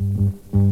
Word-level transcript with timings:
Mm-hmm. 0.00 0.69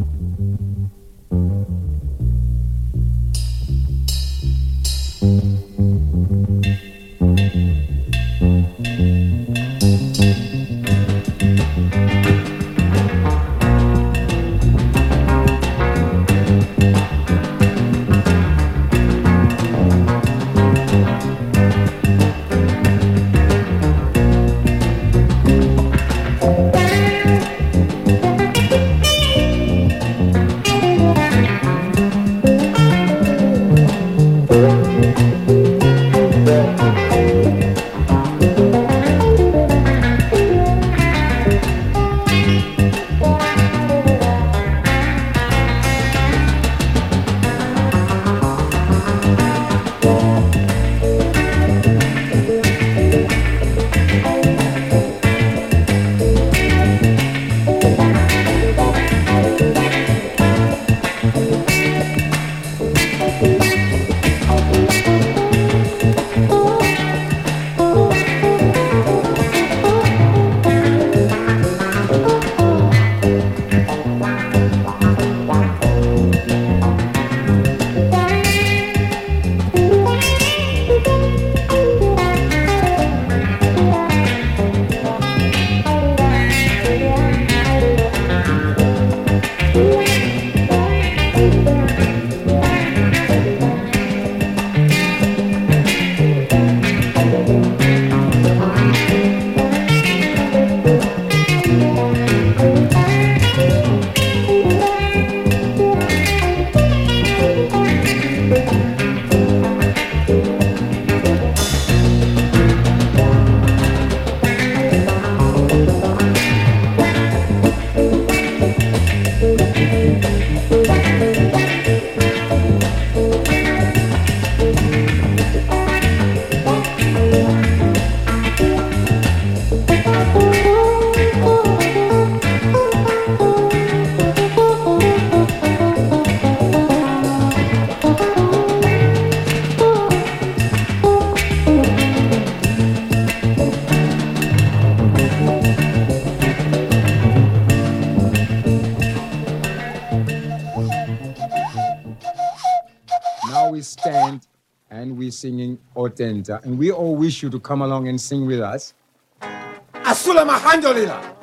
Uh, 156.21 156.59
and 156.65 156.79
we 156.79 156.91
all 156.91 157.15
wish 157.15 157.43
you 157.43 157.51
to 157.51 157.61
come 157.61 157.83
along 157.83 158.09
and 158.09 158.21
sing 158.21 158.45
with 158.47 158.61
us. 158.61 158.95
Asula 159.41 160.45
Mahandolila! 160.45 161.38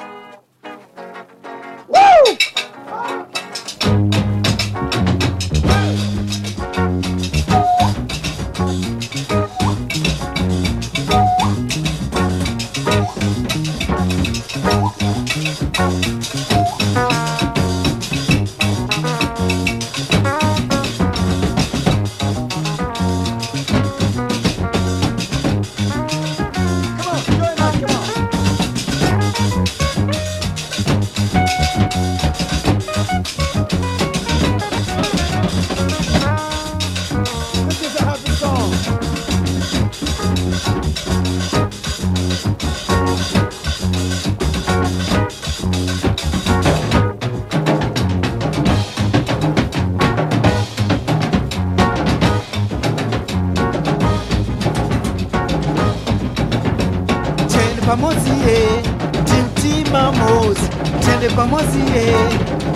pamoja 57.86 58.20
eh, 58.48 58.84
timtima 59.26 60.12
mozi 60.12 60.70
twende 61.02 61.30
pamoja 61.30 61.96
eh, 61.96 62.16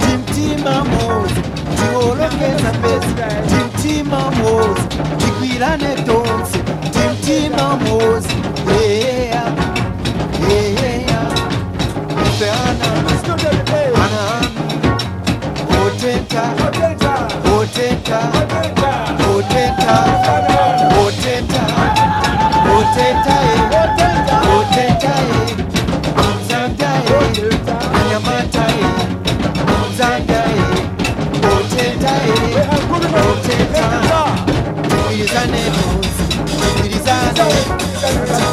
timtima 0.01 0.83
mozi 0.85 1.41
tiolokeza 1.75 2.71
pesa 2.81 3.27
timtima 3.47 4.31
mozi 4.31 4.81
tikwirane 5.17 5.95
tonse 5.95 6.59
timtima 6.91 7.75
mozi 7.75 8.29
yeah, 8.67 9.53
yeah, 10.49 10.79
yeah. 10.79 11.29
Peana, 12.39 12.89
ana, 13.95 14.23
potenta, 15.67 16.41
potenta, 16.57 17.11
potenta, 17.43 18.19
potenta, 19.17 19.91
potenta, 20.95 21.63
potenta. 22.65 23.38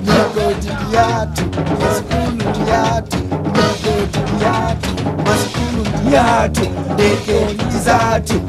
migodi 0.00 0.70
ndiatu 0.86 1.42
masikulu 5.24 5.86
ndiatu 6.04 6.70
ndege 6.94 7.46
ndizatu 7.64 8.40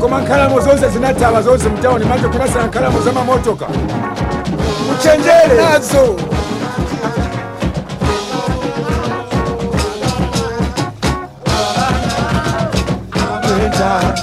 Koma 0.00 0.20
nkalamo 0.20 0.60
zonse 0.60 0.88
zinataba 0.88 1.42
zonse 1.42 1.68
mutawuni 1.68 2.04
manje 2.04 2.28
kunasana 2.28 2.66
nkalamo 2.66 3.00
z'amamotoka 3.00 3.66
muchenjere 4.88 5.56
nazo 5.56 6.16
cantar, 13.88 14.14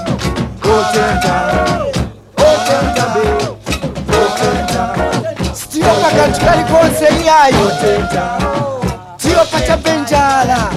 vou 0.61 0.83
cantar, 0.93 1.65
vou 2.37 2.55
cantar 2.65 3.09
bem, 3.13 3.33
vou 4.05 4.27
cantar. 4.37 4.93
com 5.81 6.09
katika 6.15 6.53
konseli 6.65 7.25
o 7.25 7.57
Vou 7.57 7.71
cantar. 7.71 8.37
Tio 9.17 9.45
pacha 9.47 9.77
benjala, 9.77 10.69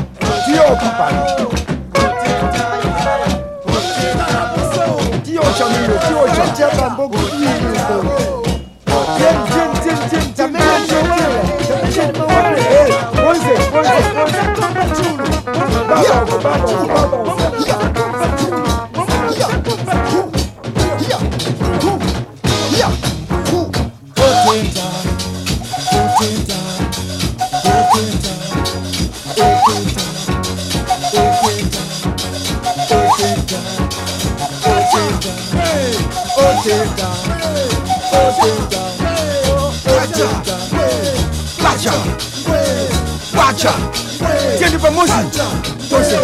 tio 0.44 0.76
papano. 0.76 1.23
Tio 5.23 5.43
chamilo, 5.55 5.99
tio 6.06 6.20
chachaba 6.35 6.90
mbogo 6.90 7.19
tio. 7.19 8.02
Jen 9.19 9.38
jen 9.52 9.70
jen 9.85 10.00
jen, 10.11 10.25
jamela 10.35 10.79
jamela, 10.88 11.43
jamela. 11.94 12.50
Hey, 12.58 12.90
once, 13.26 13.52
o 13.70 13.79
once. 13.79 14.49
Baba, 15.88 16.25
baba, 16.43 17.17
baba. 17.17 17.27
Force 45.28 46.12
it, 46.12 46.20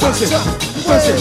force 0.00 0.22
it, 0.22 0.30
force 0.82 1.08
it, 1.08 1.20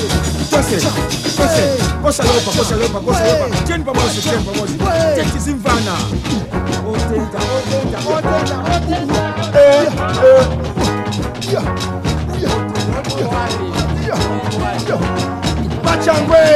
force 0.50 0.72
it, 0.74 0.82
force 0.82 1.60
it. 1.60 1.80
Força 2.02 2.24
loupa, 2.24 2.52
força 2.52 2.76
loupa, 2.76 3.00
força 3.02 3.24
loupa. 3.24 3.50
Tieni 3.66 3.84
pra 3.84 3.94
moça, 3.94 4.22
tieni 4.22 4.44
pra 4.44 4.54
moça. 4.54 4.74
Tente 5.16 5.40
se 5.42 5.52
invana. 5.52 5.94
Otenta, 6.88 7.38
otenta, 7.38 8.00
otenta, 8.10 8.56
otenta. 8.78 9.20
yeah, 9.54 9.94
eh. 10.24 10.48
Yeah, 11.52 11.66
yeah, 12.40 12.58
yeah, 13.20 13.38
yeah, 14.08 14.28
yeah. 14.88 16.49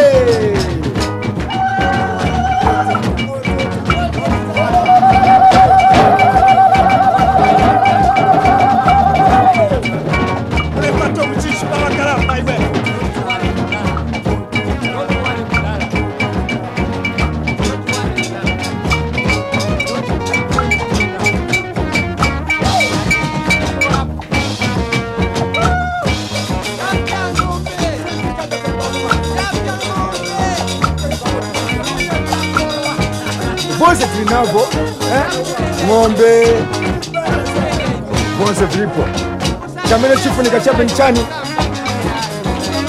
kujifunika 40.24 40.60
chape 40.60 40.84
nchani, 40.86 41.20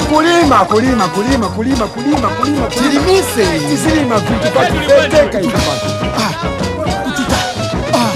kulima 0.09 0.64
kulima 0.64 1.09
kulima 1.09 1.49
kulima 1.49 1.87
kulima 1.87 2.29
kulima 2.29 2.67
tilimise 2.67 3.47
tisilima 3.71 4.19
vitu 4.19 4.50
patu 4.55 4.75
feteka 4.75 5.41
ikapatu 5.41 5.87
ah, 6.17 6.33
kututa. 7.05 7.37
Ah, 7.95 8.12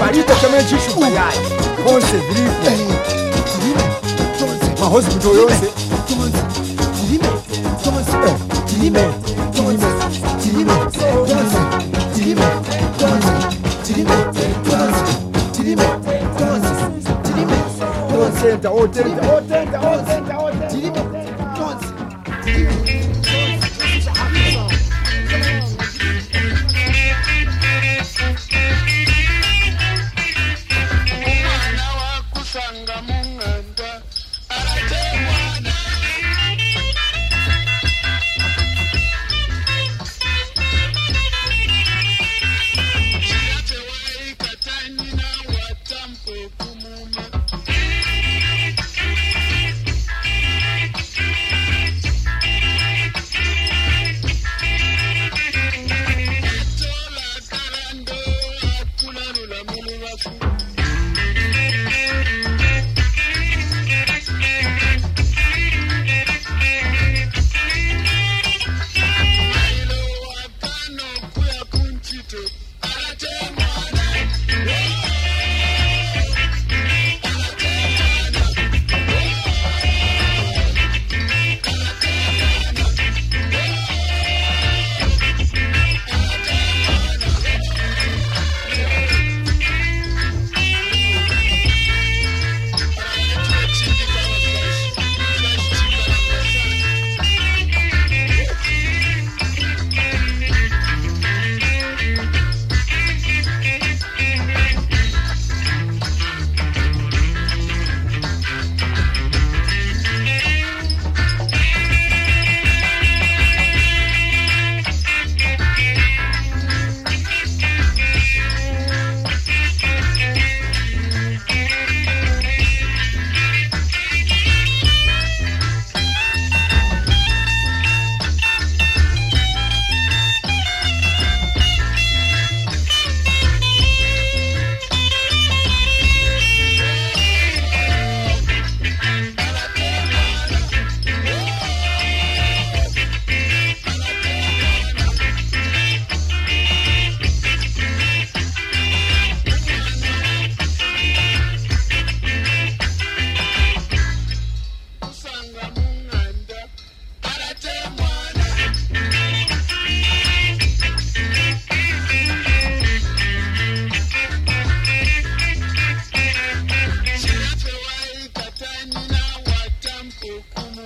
Palita 0.00 0.34
chamene 0.34 0.64
chishu 0.64 1.00
payayi 1.00 1.38
konse 1.84 2.16
uh, 2.16 2.22
vilipo. 2.22 2.70
Mahozi 4.80 5.10
kuto 5.10 5.28
yonse 5.34 5.66
tilime 6.06 6.30
tilime 7.00 7.28
tilime 8.66 9.00
tilime 10.42 10.72
tilime 10.74 10.74
tilime 12.14 12.44
Authentic, 18.42 18.70
authentic, 18.72 19.22
authentic, 19.22 19.74
authentic. 19.76 20.31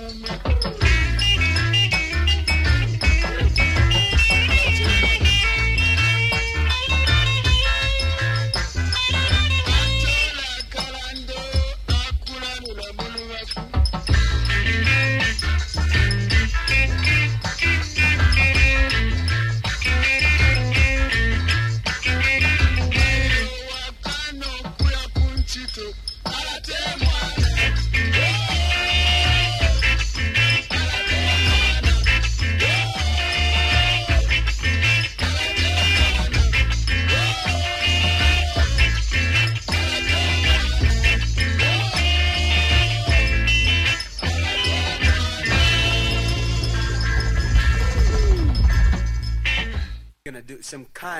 Thank 0.07 0.63
you. 0.63 0.66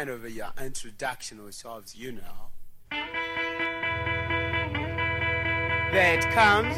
kind 0.07 0.25
of 0.25 0.31
your 0.31 0.53
introduction 0.61 1.37
yourselves, 1.37 1.95
you 1.95 2.13
know. 2.13 2.51
There 5.91 6.17
it 6.17 6.29
comes. 6.31 6.77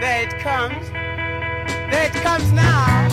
There 0.00 0.22
it 0.22 0.38
comes. 0.38 0.90
There 0.90 2.06
it 2.06 2.12
comes 2.12 2.52
now. 2.52 3.11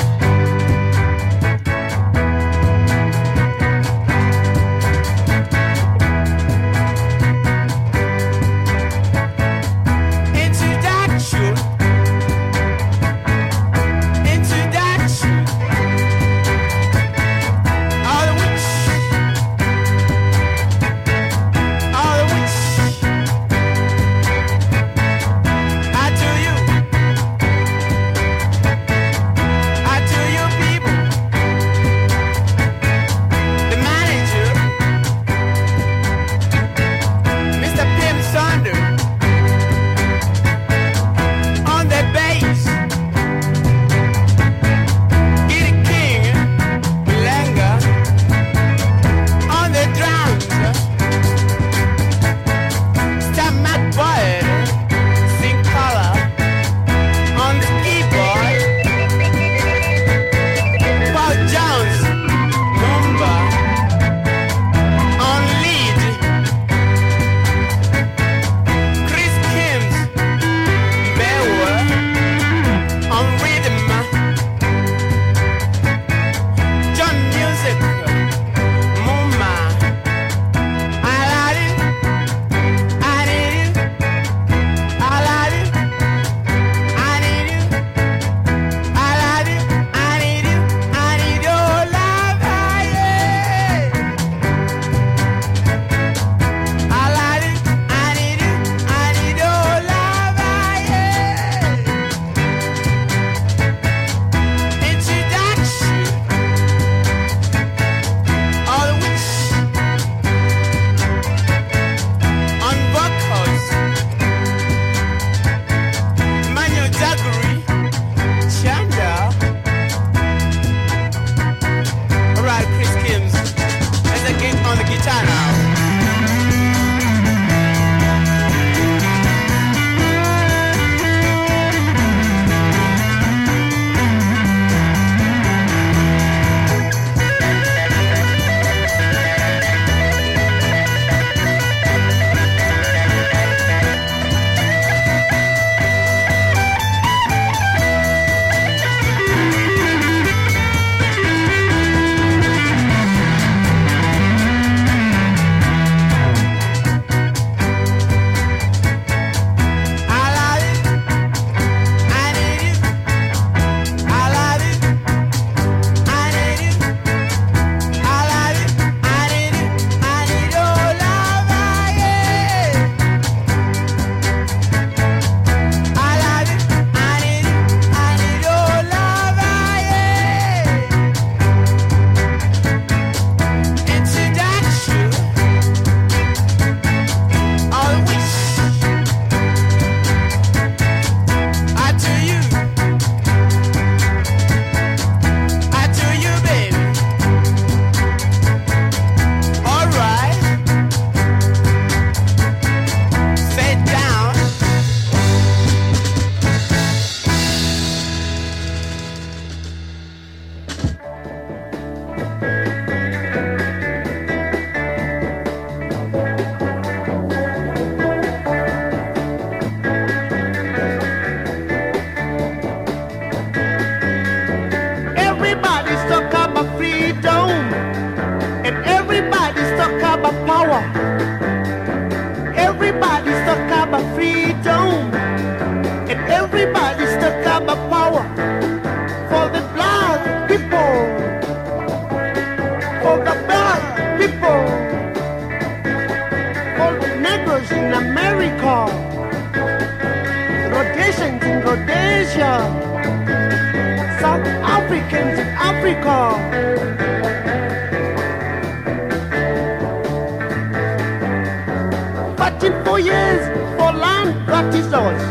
for 262.60 263.00
years 263.00 263.48
for 263.78 263.93
land 263.93 264.45
practitioners. 264.45 265.22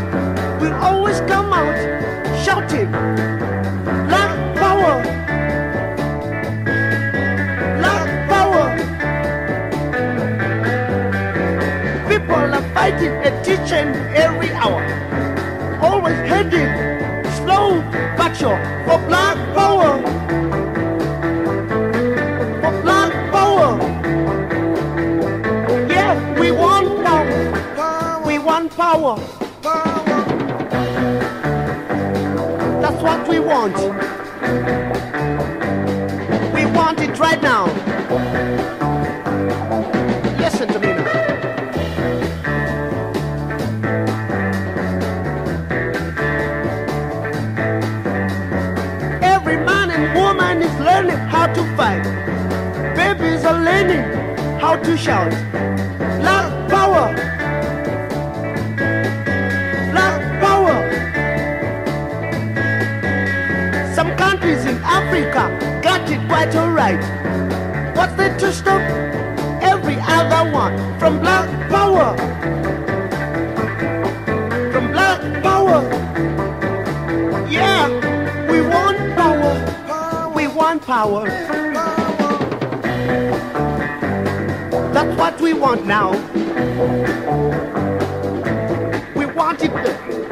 We'll 0.59 0.73
always 0.73 1.19
come 1.21 1.53
out 1.53 1.77
shouting, 2.43 2.91
Black 4.09 4.55
power! 4.55 5.03
Black 7.77 8.29
power! 8.29 8.65
People 12.09 12.55
are 12.55 12.73
fighting 12.73 13.13
a 13.23 13.43
teaching 13.43 13.89
every 14.15 14.49
hour. 14.53 14.81
Always 15.81 16.17
heading 16.27 16.89
slow 17.37 17.81
but 18.17 18.35
sure 18.35 18.57
for 18.85 18.97
black 19.07 19.28
we 33.29 33.39
want. 33.39 33.77
We 36.55 36.65
want 36.65 36.99
it 36.99 37.19
right 37.19 37.41
now. 37.41 37.65
Listen 40.39 40.67
to 40.69 40.79
me 40.79 40.87
now. 40.87 41.19
Every 49.21 49.57
man 49.57 49.91
and 49.91 50.05
woman 50.19 50.63
is 50.63 50.79
learning 50.79 51.17
how 51.33 51.45
to 51.53 51.63
fight. 51.77 52.03
Babies 52.95 53.45
are 53.45 53.59
learning 53.63 54.03
how 54.59 54.75
to 54.75 54.97
shout. 54.97 55.31
Africa 65.19 65.81
got 65.83 66.09
it 66.09 66.27
quite 66.27 66.55
alright. 66.55 67.03
What's 67.95 68.13
there 68.13 68.37
to 68.37 68.53
stop 68.53 68.79
every 69.61 69.97
other 69.99 70.49
one 70.49 70.77
from 70.97 71.19
black 71.19 71.49
power? 71.69 72.15
From 74.71 74.91
black 74.93 75.43
power. 75.43 75.81
Yeah, 77.49 77.89
we 78.49 78.61
want 78.61 78.97
power. 79.17 80.31
We 80.33 80.47
want 80.47 80.83
power. 80.83 81.27
That's 84.93 85.19
what 85.19 85.41
we 85.41 85.53
want 85.53 85.85
now. 85.85 86.11
We 89.15 89.25
want 89.25 89.63
it. 89.63 90.28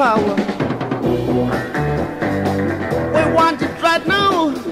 Power. 0.00 0.34
We 3.12 3.34
want 3.34 3.60
it 3.60 3.82
right 3.82 4.06
now. 4.06 4.69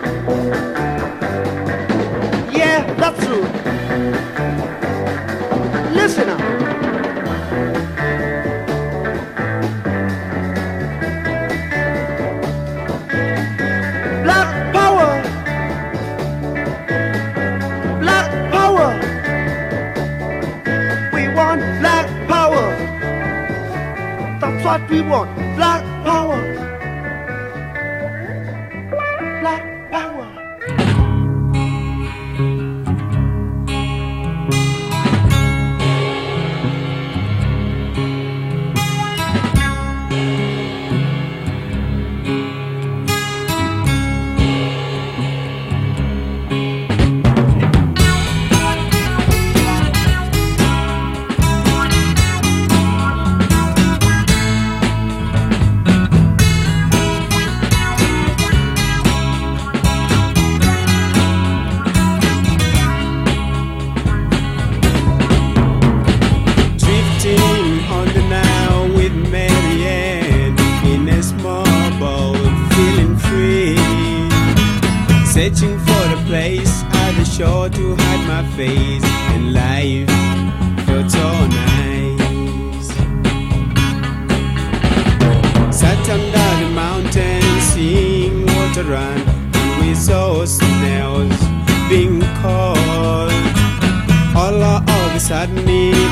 Drifting 42.29 42.58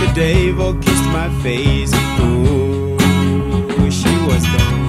the 0.00 0.12
devil 0.14 0.74
kissed 0.74 1.08
my 1.10 1.28
face. 1.42 1.92
Wish 3.78 4.02
she 4.02 4.14
was 4.26 4.44
gone. 4.46 4.85